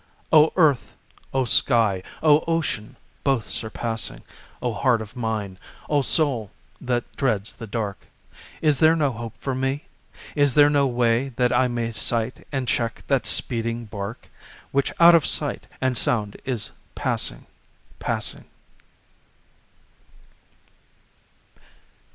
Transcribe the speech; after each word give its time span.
O 0.33 0.51
Earth, 0.55 0.95
O 1.31 1.45
Sky, 1.45 2.01
O 2.23 2.43
Ocean, 2.47 2.95
both 3.23 3.47
surpassing, 3.47 4.23
O 4.59 4.73
heart 4.73 4.99
of 4.99 5.15
mine, 5.15 5.59
O 5.91 6.01
soul 6.01 6.49
that 6.81 7.03
dreads 7.15 7.53
the 7.53 7.67
dark! 7.67 8.07
Is 8.63 8.79
there 8.79 8.95
no 8.95 9.11
hope 9.11 9.33
for 9.39 9.53
me? 9.53 9.85
Is 10.33 10.55
there 10.55 10.71
no 10.71 10.87
way 10.87 11.29
That 11.29 11.53
I 11.53 11.67
may 11.67 11.91
sight 11.91 12.47
and 12.51 12.67
check 12.67 13.03
that 13.05 13.27
speeding 13.27 13.85
bark 13.85 14.27
Which 14.71 14.91
out 14.99 15.13
of 15.13 15.23
sight 15.23 15.67
and 15.79 15.95
sound 15.95 16.35
is 16.45 16.71
passing, 16.95 17.45
passing? 17.99 18.45